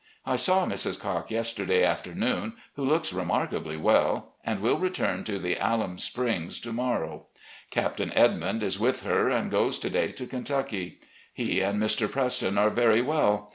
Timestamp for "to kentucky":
10.13-10.97